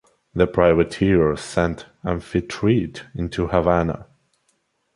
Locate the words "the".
0.33-0.47